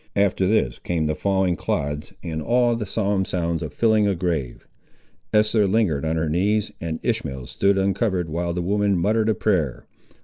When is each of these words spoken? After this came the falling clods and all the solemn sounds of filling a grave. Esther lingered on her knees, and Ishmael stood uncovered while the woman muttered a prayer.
After 0.15 0.47
this 0.47 0.79
came 0.79 1.05
the 1.05 1.13
falling 1.13 1.55
clods 1.55 2.11
and 2.23 2.41
all 2.41 2.75
the 2.75 2.87
solemn 2.87 3.23
sounds 3.23 3.61
of 3.61 3.71
filling 3.71 4.07
a 4.07 4.15
grave. 4.15 4.67
Esther 5.31 5.67
lingered 5.67 6.05
on 6.05 6.15
her 6.15 6.27
knees, 6.27 6.71
and 6.81 6.99
Ishmael 7.03 7.45
stood 7.45 7.77
uncovered 7.77 8.27
while 8.27 8.51
the 8.53 8.63
woman 8.63 8.97
muttered 8.97 9.29
a 9.29 9.35
prayer. 9.35 9.85